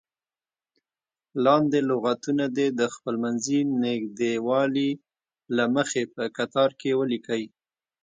لاندې 1.45 1.79
لغتونه 1.89 2.45
دې 2.57 2.67
د 2.79 2.81
خپلمنځي 2.95 3.59
نږدېوالي 3.83 4.89
له 5.55 5.65
مخې 5.75 6.01
په 6.15 6.23
کتار 6.37 6.69
کې 6.79 6.91
ولیکئ. 6.99 7.43